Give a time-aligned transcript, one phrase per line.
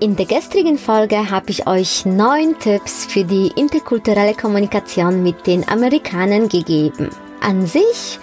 [0.00, 5.66] In der gestrigen Folge habe ich euch neun Tipps für die interkulturelle Kommunikation mit den
[5.68, 7.10] Amerikanern gegeben.
[7.40, 8.18] An sich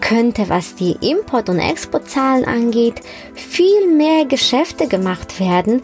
[0.00, 3.02] könnte, was die Import- und Exportzahlen angeht,
[3.34, 5.82] viel mehr Geschäfte gemacht werden,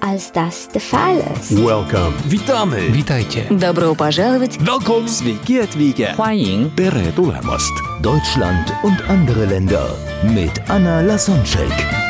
[0.00, 1.56] als das der Fall ist.
[1.56, 2.14] Welcome.
[2.28, 2.94] Witamy.
[2.94, 3.44] Witajcie.
[3.50, 4.58] Добро пожаловать.
[4.60, 5.08] Welcome.
[5.08, 6.14] Sveiki atvykę.
[6.16, 7.72] 欢迎 Tere tulemast.
[8.02, 12.09] Deutschland und andere Länder mit Anna Lasonczek.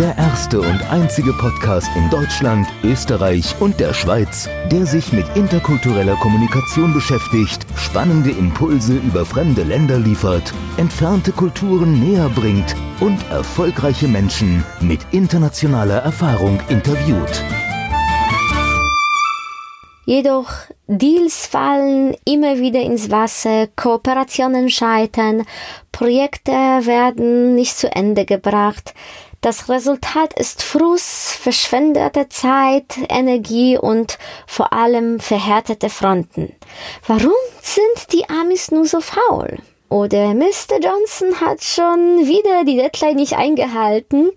[0.00, 6.16] Der erste und einzige Podcast in Deutschland, Österreich und der Schweiz, der sich mit interkultureller
[6.16, 14.64] Kommunikation beschäftigt, spannende Impulse über fremde Länder liefert, entfernte Kulturen näher bringt und erfolgreiche Menschen
[14.80, 17.44] mit internationaler Erfahrung interviewt.
[20.06, 20.50] Jedoch
[20.86, 25.44] Deals fallen immer wieder ins Wasser, Kooperationen scheitern,
[25.92, 28.94] Projekte werden nicht zu Ende gebracht.
[29.42, 36.54] Das Resultat ist Frust, verschwendete Zeit, Energie und vor allem verhärtete Fronten.
[37.06, 37.32] Warum
[37.62, 39.56] sind die Amis nur so faul?
[39.88, 40.78] Oder Mr.
[40.82, 44.30] Johnson hat schon wieder die Deadline nicht eingehalten.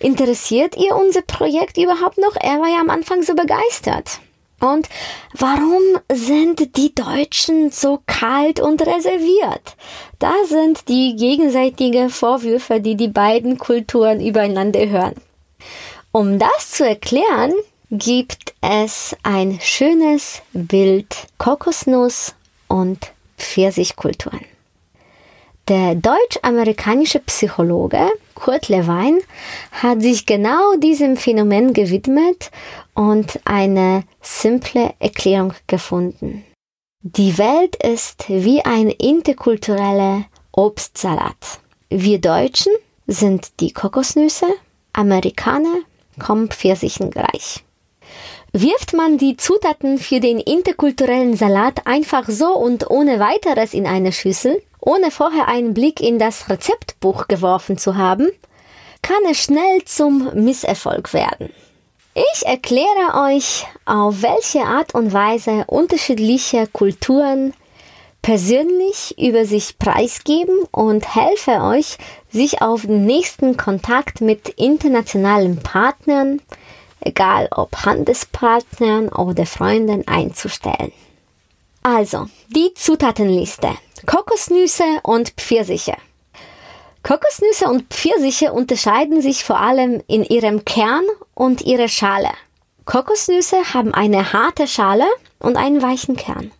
[0.00, 2.34] Interessiert ihr unser Projekt überhaupt noch?
[2.40, 4.20] Er war ja am Anfang so begeistert.
[4.60, 4.88] Und
[5.34, 9.76] warum sind die Deutschen so kalt und reserviert?
[10.18, 15.14] Da sind die gegenseitigen Vorwürfe, die die beiden Kulturen übereinander hören.
[16.10, 17.52] Um das zu erklären,
[17.90, 22.34] gibt es ein schönes Bild Kokosnuss
[22.68, 24.55] und Pfirsichkulturen.
[25.68, 29.18] Der deutsch-amerikanische Psychologe Kurt Lewin
[29.72, 32.52] hat sich genau diesem Phänomen gewidmet
[32.94, 36.44] und eine simple Erklärung gefunden.
[37.02, 41.58] Die Welt ist wie ein interkultureller Obstsalat.
[41.90, 42.72] Wir Deutschen
[43.08, 44.46] sind die Kokosnüsse,
[44.92, 45.78] Amerikaner
[46.20, 47.64] kommen Pfirsichen gleich.
[48.52, 54.12] Wirft man die Zutaten für den interkulturellen Salat einfach so und ohne weiteres in eine
[54.12, 58.30] Schüssel, ohne vorher einen Blick in das Rezeptbuch geworfen zu haben,
[59.02, 61.50] kann es schnell zum Misserfolg werden.
[62.14, 67.52] Ich erkläre euch, auf welche Art und Weise unterschiedliche Kulturen
[68.22, 71.98] persönlich über sich preisgeben und helfe euch,
[72.30, 76.40] sich auf den nächsten Kontakt mit internationalen Partnern,
[77.00, 80.92] egal ob Handelspartnern oder Freunden, einzustellen.
[81.88, 83.68] Also, die Zutatenliste.
[84.06, 85.94] Kokosnüsse und Pfirsiche.
[87.04, 91.04] Kokosnüsse und Pfirsiche unterscheiden sich vor allem in ihrem Kern
[91.34, 92.30] und ihrer Schale.
[92.86, 95.06] Kokosnüsse haben eine harte Schale
[95.38, 96.50] und einen weichen Kern.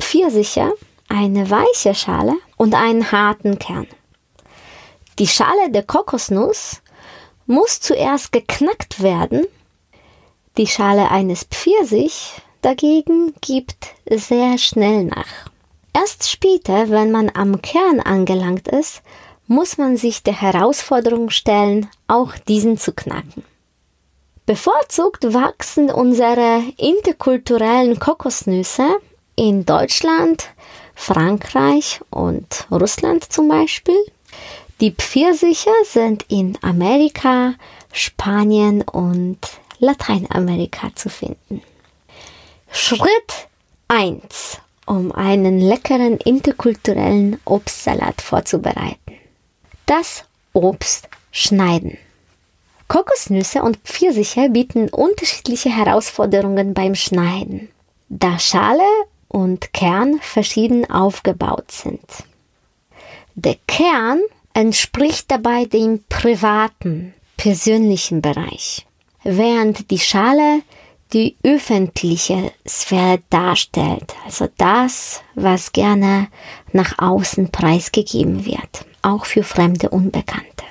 [0.00, 0.72] Pfirsiche
[1.08, 3.86] eine weiche Schale und einen harten Kern.
[5.20, 6.82] Die Schale der Kokosnuss
[7.46, 9.46] muss zuerst geknackt werden.
[10.56, 12.32] Die Schale eines Pfirsich
[12.62, 15.50] dagegen gibt sehr schnell nach.
[15.92, 19.02] Erst später, wenn man am Kern angelangt ist,
[19.46, 23.42] muss man sich der Herausforderung stellen, auch diesen zu knacken.
[24.46, 28.88] Bevorzugt wachsen unsere interkulturellen Kokosnüsse
[29.36, 30.50] in Deutschland,
[30.94, 33.98] Frankreich und Russland zum Beispiel.
[34.80, 37.54] Die Pfirsiche sind in Amerika,
[37.92, 39.38] Spanien und
[39.78, 41.62] Lateinamerika zu finden.
[42.72, 43.48] Schritt
[43.88, 49.16] 1, um einen leckeren interkulturellen Obstsalat vorzubereiten.
[49.86, 51.98] Das Obst schneiden.
[52.86, 57.68] Kokosnüsse und Pfirsiche bieten unterschiedliche Herausforderungen beim Schneiden,
[58.08, 58.86] da Schale
[59.26, 62.00] und Kern verschieden aufgebaut sind.
[63.34, 64.20] Der Kern
[64.54, 68.86] entspricht dabei dem privaten, persönlichen Bereich,
[69.24, 70.62] während die Schale
[71.12, 76.28] die öffentliche Sphäre darstellt, also das, was gerne
[76.72, 80.64] nach außen preisgegeben wird, auch für fremde Unbekannte.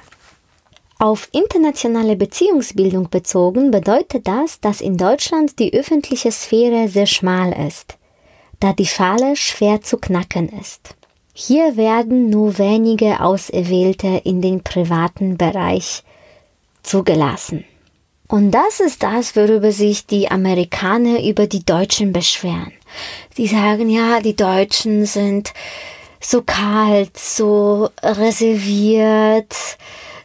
[0.98, 7.98] Auf internationale Beziehungsbildung bezogen bedeutet das, dass in Deutschland die öffentliche Sphäre sehr schmal ist,
[8.60, 10.96] da die Schale schwer zu knacken ist.
[11.34, 16.04] Hier werden nur wenige Auserwählte in den privaten Bereich
[16.84, 17.64] zugelassen.
[18.30, 22.72] Und das ist das, worüber sich die Amerikaner über die Deutschen beschweren.
[23.38, 25.52] Die sagen, ja, die Deutschen sind
[26.22, 29.56] so kalt, so reserviert,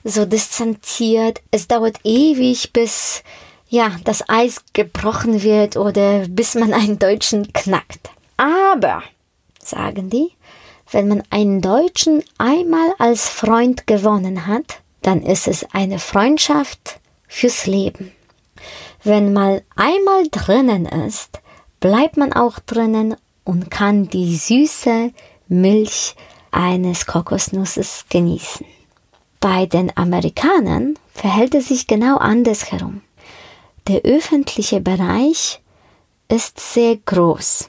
[0.04, 1.40] so distanziert.
[1.50, 3.22] Es dauert ewig, bis
[3.70, 8.10] ja, das Eis gebrochen wird oder bis man einen Deutschen knackt.
[8.36, 9.02] Aber,
[9.58, 10.32] sagen die,
[10.90, 17.66] wenn man einen Deutschen einmal als Freund gewonnen hat, dann ist es eine Freundschaft fürs
[17.66, 18.12] Leben.
[19.02, 21.40] Wenn man einmal drinnen ist,
[21.80, 25.12] bleibt man auch drinnen und kann die süße
[25.48, 26.14] Milch
[26.50, 28.66] eines Kokosnusses genießen.
[29.40, 33.02] Bei den Amerikanern verhält es sich genau andersherum.
[33.88, 35.60] Der öffentliche Bereich
[36.28, 37.68] ist sehr groß.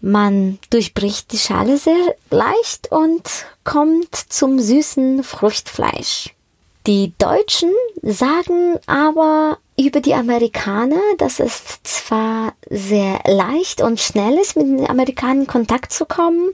[0.00, 3.22] Man durchbricht die Schale sehr leicht und
[3.64, 6.30] kommt zum süßen Fruchtfleisch.
[6.86, 7.72] Die Deutschen
[8.02, 14.88] sagen aber über die Amerikaner, dass es zwar sehr leicht und schnell ist, mit den
[14.88, 16.50] Amerikanern in Kontakt zu kommen.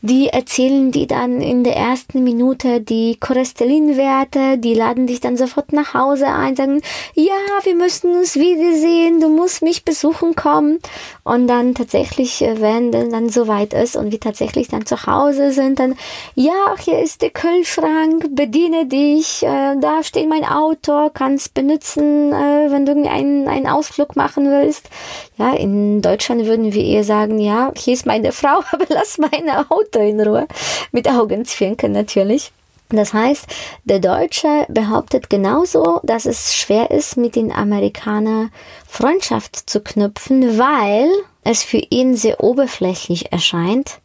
[0.00, 5.72] Die erzählen die dann in der ersten Minute die Cholesterinwerte, die laden dich dann sofort
[5.72, 6.80] nach Hause ein, sagen,
[7.14, 7.32] ja,
[7.64, 10.78] wir müssen uns wiedersehen, du musst mich besuchen kommen.
[11.24, 15.78] Und dann tatsächlich, äh, wenn dann soweit ist und wir tatsächlich dann zu Hause sind,
[15.78, 15.94] dann,
[16.34, 22.32] ja, hier ist der Kühlschrank, bediene dich, äh, da steht mein Auto, kannst benutzen,
[22.70, 24.88] wenn du einen, einen Ausflug machen willst.
[25.36, 29.70] Ja, in Deutschland würden wir eher sagen, ja, hier ist meine Frau, aber lass meine
[29.70, 30.46] Auto in Ruhe.
[30.92, 32.52] Mit Augenzwinkern natürlich.
[32.92, 33.46] Das heißt,
[33.84, 38.50] der Deutsche behauptet genauso, dass es schwer ist, mit den Amerikanern
[38.86, 41.08] Freundschaft zu knüpfen, weil
[41.42, 44.00] es für ihn sehr oberflächlich erscheint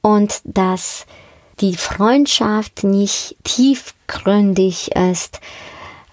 [0.00, 1.06] und dass
[1.60, 5.40] die Freundschaft nicht tiefgründig ist,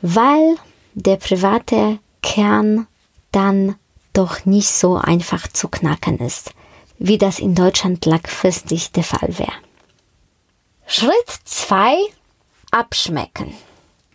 [0.01, 0.55] weil
[0.97, 2.87] der private Kern
[3.31, 3.75] dann
[4.13, 6.53] doch nicht so einfach zu knacken ist,
[6.97, 9.53] wie das in Deutschland langfristig der Fall wäre.
[10.87, 11.97] Schritt 2.
[12.71, 13.53] Abschmecken.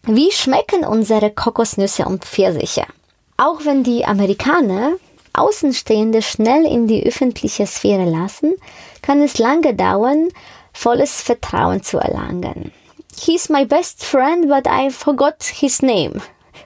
[0.03, 2.85] Wie schmecken unsere Kokosnüsse und Pfirsiche?
[3.37, 4.95] Auch wenn die Amerikaner
[5.35, 8.55] Außenstehende schnell in die öffentliche Sphäre lassen,
[9.03, 10.29] kann es lange dauern,
[10.73, 12.73] volles Vertrauen zu erlangen.
[13.19, 16.21] He's my best friend, but I forgot his name,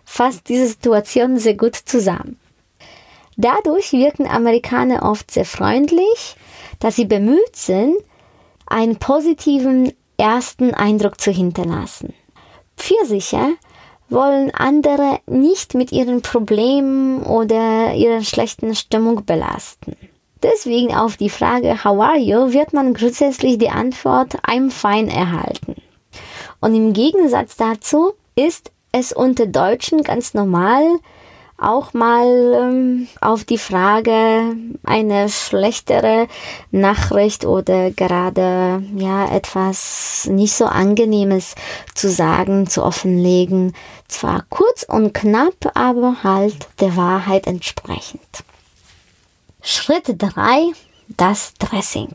[0.05, 2.39] fasst diese Situation sehr gut zusammen.
[3.37, 6.37] Dadurch wirken Amerikaner oft sehr freundlich,
[6.79, 7.97] dass sie bemüht sind,
[8.67, 12.15] einen positiven ersten Eindruck zu hinterlassen.
[12.77, 13.55] Pfirsiche
[14.09, 19.97] wollen andere nicht mit ihren Problemen oder ihrer schlechten Stimmung belasten.
[20.43, 25.77] Deswegen auf die Frage How are you wird man grundsätzlich die Antwort I'm fine erhalten.
[26.61, 30.83] Und im Gegensatz dazu ist es unter Deutschen ganz normal,
[31.59, 36.29] auch mal ähm, auf die Frage eine schlechtere
[36.71, 41.55] Nachricht oder gerade ja etwas nicht so angenehmes
[41.95, 43.75] zu sagen, zu offenlegen.
[44.09, 48.21] Zwar kurz und knapp, aber halt der Wahrheit entsprechend.
[49.63, 50.73] Schritt 3.
[51.09, 52.13] Das Dressing.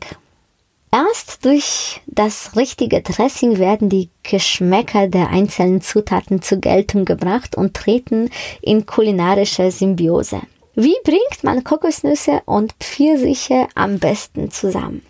[0.94, 7.72] Erst durch das richtige Dressing werden die Geschmäcker der einzelnen Zutaten zur Geltung gebracht und
[7.72, 8.28] treten
[8.60, 10.42] in kulinarische Symbiose.
[10.74, 15.02] Wie bringt man Kokosnüsse und Pfirsiche am besten zusammen?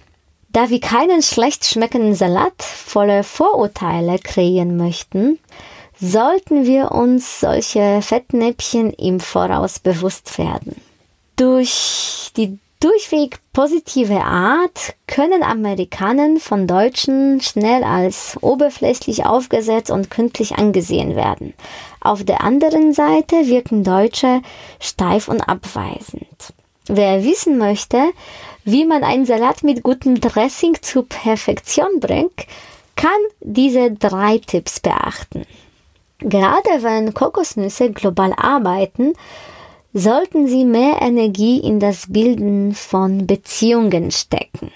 [0.50, 5.40] Da wir keinen schlecht schmeckenden Salat voller Vorurteile kreieren möchten,
[6.00, 10.76] sollten wir uns solche Fettnäpfchen im Voraus bewusst werden.
[11.36, 20.56] Durch die durchweg positive Art können Amerikaner von Deutschen schnell als oberflächlich aufgesetzt und kündlich
[20.56, 21.54] angesehen werden.
[22.00, 24.42] Auf der anderen Seite wirken Deutsche
[24.80, 26.52] steif und abweisend.
[26.88, 28.10] Wer wissen möchte,
[28.64, 32.46] wie man einen Salat mit gutem Dressing zur Perfektion bringt,
[32.96, 33.10] kann
[33.40, 35.46] diese drei Tipps beachten.
[36.18, 39.14] Gerade wenn Kokosnüsse global arbeiten,
[39.94, 44.70] sollten sie mehr Energie in das Bilden von Beziehungen stecken.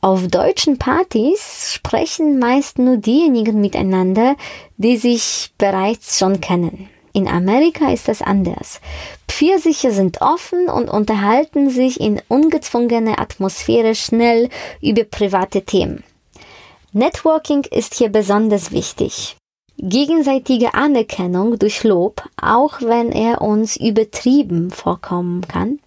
[0.00, 4.36] Auf deutschen Partys sprechen meist nur diejenigen miteinander,
[4.76, 6.88] die sich bereits schon kennen.
[7.14, 8.80] In Amerika ist das anders.
[9.28, 14.48] Pfirsiche sind offen und unterhalten sich in ungezwungener Atmosphäre schnell
[14.82, 16.04] über private Themen.
[16.92, 19.36] Networking ist hier besonders wichtig
[19.78, 25.78] gegenseitige Anerkennung durch Lob, auch wenn er uns übertrieben vorkommen kann.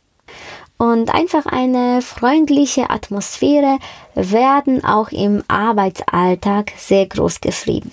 [0.77, 3.79] Und einfach eine freundliche Atmosphäre
[4.13, 7.91] werden auch im Arbeitsalltag sehr groß geschrieben.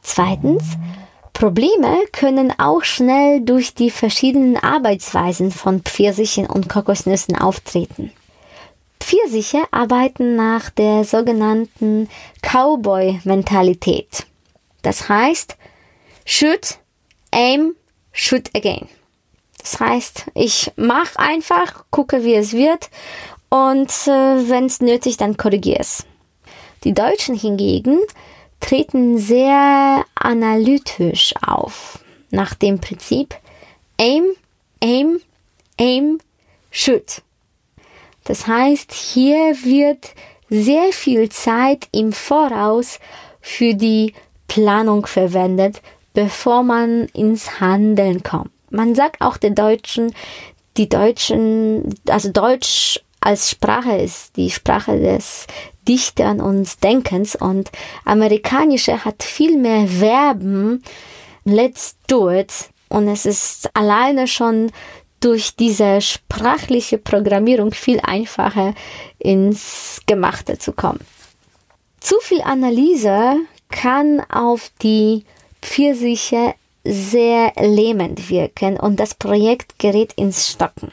[0.00, 0.62] Zweitens,
[1.32, 8.12] Probleme können auch schnell durch die verschiedenen Arbeitsweisen von Pfirsichen und Kokosnüssen auftreten.
[9.00, 12.08] Pfirsiche arbeiten nach der sogenannten
[12.42, 14.26] Cowboy-Mentalität.
[14.82, 15.56] Das heißt,
[16.24, 16.78] shoot,
[17.30, 17.74] aim,
[18.12, 18.88] shoot again.
[19.58, 22.90] Das heißt, ich mache einfach, gucke, wie es wird
[23.48, 26.04] und äh, wenn es nötig, dann korrigiere es.
[26.84, 27.98] Die Deutschen hingegen
[28.58, 33.36] treten sehr analytisch auf, nach dem Prinzip
[33.98, 34.24] aim,
[34.82, 35.20] aim,
[35.78, 36.18] aim,
[36.70, 37.22] shoot.
[38.24, 40.14] Das heißt, hier wird
[40.48, 42.98] sehr viel Zeit im Voraus
[43.40, 44.14] für die
[44.52, 45.80] Planung verwendet,
[46.12, 48.50] bevor man ins Handeln kommt.
[48.68, 50.14] Man sagt auch den Deutschen,
[50.76, 55.46] die Deutschen, also Deutsch als Sprache ist die Sprache des
[55.88, 57.70] Dichtern und Denkens und
[58.04, 60.82] amerikanische hat viel mehr Verben.
[61.44, 62.52] Let's do it.
[62.90, 64.70] Und es ist alleine schon
[65.20, 68.74] durch diese sprachliche Programmierung viel einfacher
[69.18, 71.00] ins Gemachte zu kommen.
[72.00, 73.38] Zu viel Analyse
[73.72, 75.24] kann auf die
[75.60, 80.92] Pfirsiche sehr lähmend wirken und das Projekt gerät ins Stocken.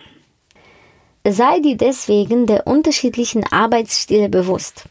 [1.28, 4.86] Sei dir deswegen der unterschiedlichen Arbeitsstile bewusst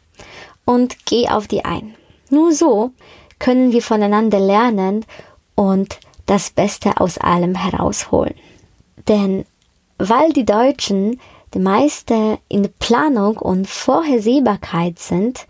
[0.65, 1.97] und geh auf die ein.
[2.31, 2.93] Nur so
[3.41, 5.05] können wir voneinander lernen
[5.55, 8.35] und das Beste aus allem herausholen.
[9.09, 9.45] Denn
[9.97, 11.19] weil die Deutschen
[11.55, 15.47] die meiste in Planung und Vorhersehbarkeit sind,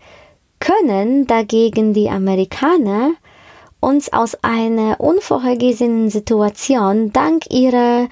[0.59, 3.11] können dagegen die Amerikaner
[3.79, 8.07] uns aus einer unvorhergesehenen Situation dank ihrer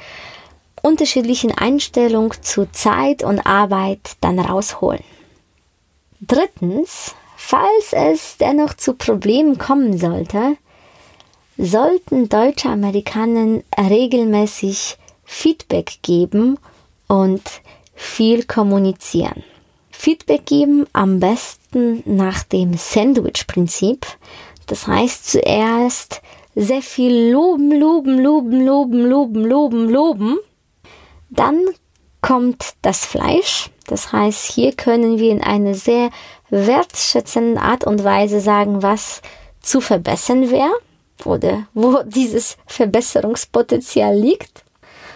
[0.82, 5.04] unterschiedlichen Einstellung zu Zeit und Arbeit dann rausholen.
[6.22, 10.58] Drittens, falls es dennoch zu Problemen kommen sollte,
[11.58, 16.58] sollten deutsche Amerikaner regelmäßig Feedback geben
[17.08, 17.42] und
[17.94, 19.44] viel kommunizieren.
[19.98, 24.06] Feedback geben am besten nach dem Sandwich-Prinzip.
[24.68, 26.22] Das heißt zuerst
[26.56, 30.38] sehr viel loben, loben, loben, loben, loben, loben, loben.
[31.30, 31.60] Dann
[32.22, 33.72] kommt das Fleisch.
[33.88, 36.12] Das heißt, hier können wir in einer sehr
[36.52, 39.22] wertschätzenden Art und Weise sagen, was
[39.62, 40.74] zu verbessern wäre
[41.26, 44.64] oder wo dieses Verbesserungspotenzial liegt.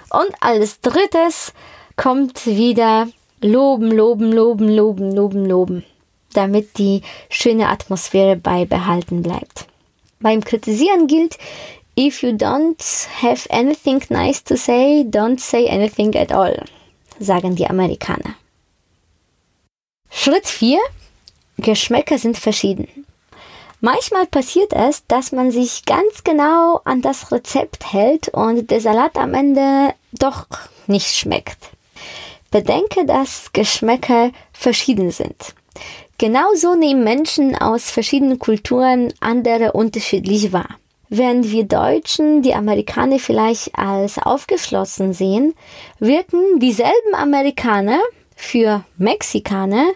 [0.10, 1.54] Und als drittes
[1.96, 3.08] kommt wieder
[3.42, 5.86] loben, loben, loben, loben, loben, loben,
[6.34, 9.68] damit die schöne Atmosphäre beibehalten bleibt.
[10.20, 11.38] Beim Kritisieren gilt,
[11.98, 16.64] if you don't have anything nice to say, don't say anything at all,
[17.20, 18.36] sagen die Amerikaner.
[20.10, 20.80] Schritt 4.
[21.58, 22.88] Geschmäcker sind verschieden.
[23.80, 29.18] Manchmal passiert es, dass man sich ganz genau an das Rezept hält und der Salat
[29.18, 30.46] am Ende doch
[30.86, 31.72] nicht schmeckt.
[32.52, 35.56] Bedenke, dass Geschmäcker verschieden sind.
[36.18, 40.78] Genauso nehmen Menschen aus verschiedenen Kulturen andere unterschiedlich wahr.
[41.10, 45.56] Während wir Deutschen die Amerikaner vielleicht als aufgeschlossen sehen,
[46.00, 48.00] wirken dieselben Amerikaner
[48.36, 49.88] für Mexikaner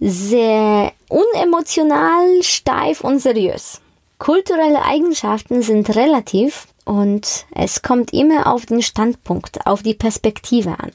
[0.00, 3.80] sehr unemotional, steif und seriös.
[4.18, 10.92] Kulturelle Eigenschaften sind relativ und es kommt immer auf den Standpunkt, auf die Perspektive an.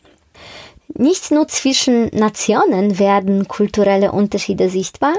[0.97, 5.13] Nicht nur zwischen Nationen werden kulturelle Unterschiede sichtbar,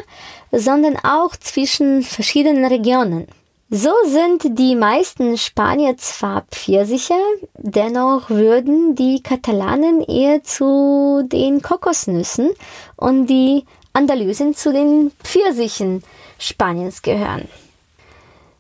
[0.51, 3.27] sondern auch zwischen verschiedenen Regionen.
[3.69, 7.19] So sind die meisten Spanier zwar Pfirsiche,
[7.59, 12.51] dennoch würden die Katalanen eher zu den Kokosnüssen
[12.97, 16.03] und die Andalusen zu den Pfirsichen
[16.39, 17.49] Spaniens gehören.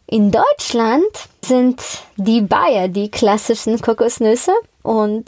[0.08, 1.10] In Deutschland
[1.44, 1.82] sind
[2.16, 4.52] die Bayer die klassischen Kokosnüsse
[4.84, 5.24] und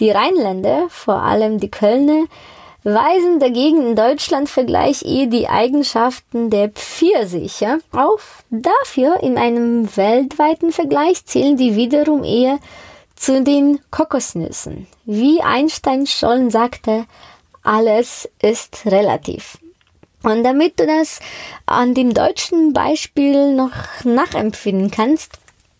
[0.00, 2.24] die Rheinländer, vor allem die Kölner,
[2.84, 8.44] weisen dagegen in Deutschland Vergleich eher die Eigenschaften der Pfirsiche auf.
[8.48, 12.58] Dafür in einem weltweiten Vergleich zählen die wiederum eher
[13.16, 14.86] zu den Kokosnüssen.
[15.04, 17.04] Wie Einstein schon sagte,
[17.62, 19.58] alles ist relativ.
[20.24, 21.20] Und damit du das
[21.66, 23.72] an dem deutschen Beispiel noch
[24.04, 25.32] nachempfinden kannst,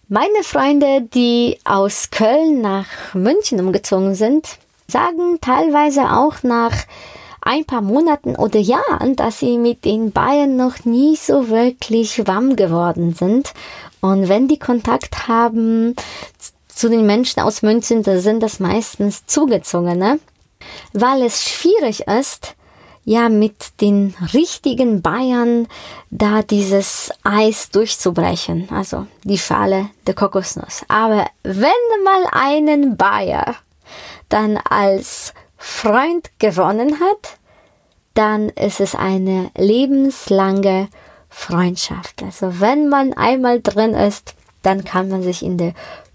[0.09, 6.75] meine Freunde, die aus Köln nach München umgezogen sind, sagen teilweise auch nach
[7.41, 12.57] ein paar Monaten oder Jahren, dass sie mit den Bayern noch nie so wirklich warm
[12.57, 13.53] geworden sind.
[14.01, 15.97] Und wenn die Kontakt haben
[16.69, 20.19] zu den Menschen aus München, da sind das meistens Zugezogene
[20.93, 22.55] weil es schwierig ist,
[23.05, 25.69] ja, mit den richtigen Bayern
[26.11, 30.85] da dieses Eis durchzubrechen, also die Schale der Kokosnuss.
[30.89, 31.71] Aber wenn
[32.05, 33.57] mal einen Bayer
[34.29, 37.39] dann als Freund gewonnen hat,
[38.15, 40.89] dann ist es eine lebenslange
[41.29, 42.23] Freundschaft.
[42.23, 45.75] Also wenn man einmal drin ist, dann kann man sich in der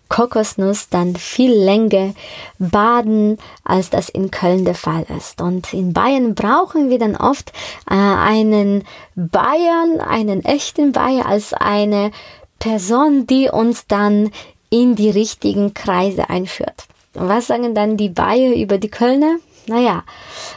[0.10, 2.14] Kokosnuss dann viel länger
[2.58, 5.42] baden, als das in Köln der Fall ist.
[5.42, 7.54] Und in Bayern brauchen wir dann oft
[7.90, 8.84] äh, einen
[9.16, 12.12] Bayern, einen echten Bayer als eine
[12.58, 14.32] Person, die uns dann
[14.70, 16.86] in die richtigen Kreise einführt.
[17.14, 19.38] Was sagen dann die Bayer über die Kölner?
[19.70, 20.04] Naja,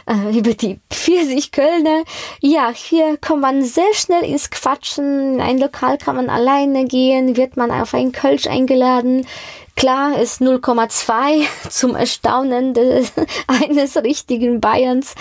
[0.07, 2.03] äh, über die Pfirsich-Kölner.
[2.41, 5.35] Ja, hier kommt man sehr schnell ins Quatschen.
[5.35, 9.27] In ein Lokal kann man alleine gehen, wird man auf ein Kölsch eingeladen.
[9.75, 13.13] Klar ist 0,2 zum Erstaunen des,
[13.47, 15.13] eines richtigen Bayerns.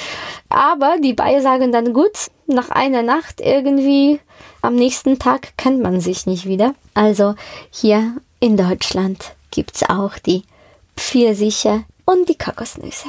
[0.49, 4.21] Aber die Bayer sagen dann gut, nach einer Nacht irgendwie,
[4.63, 6.75] am nächsten Tag kennt man sich nicht wieder.
[6.95, 7.35] Also
[7.71, 10.45] hier in Deutschland gibt's auch die
[10.97, 13.09] Pfirsiche und die Kokosnüsse.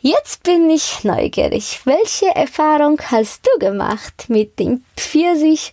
[0.00, 1.80] Jetzt bin ich neugierig.
[1.84, 5.72] Welche Erfahrung hast du gemacht mit den Pfirsich-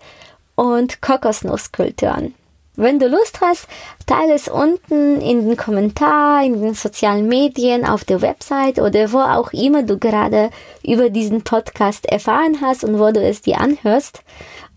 [0.56, 2.34] und Kokosnusskulturen?
[2.76, 3.68] Wenn du Lust hast,
[4.08, 9.20] teile es unten in den Kommentaren, in den sozialen Medien, auf der Website oder wo
[9.20, 10.50] auch immer du gerade
[10.84, 14.24] über diesen Podcast erfahren hast und wo du es dir anhörst.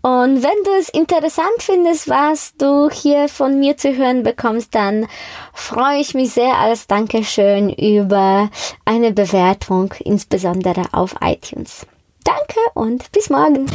[0.02, 5.06] Und wenn du es interessant findest, was du hier von mir zu hören bekommst, dann
[5.54, 8.50] freue ich mich sehr als Dankeschön über
[8.84, 11.86] eine Bewertung, insbesondere auf iTunes.
[12.24, 13.66] Danke und bis morgen.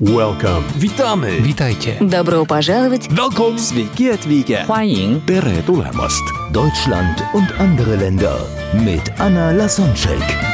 [0.00, 0.64] Welcome.
[0.76, 1.44] Witamy.
[1.44, 1.98] Witajcie.
[2.00, 3.08] Добро пожаловать!
[3.10, 3.58] Welcome.
[3.58, 4.64] Sveiki atvykę.
[4.66, 6.22] 欢迎 Tere tulemast.
[6.52, 8.38] Deutschland und andere Länder
[8.72, 10.53] mit Anna Lasonczek.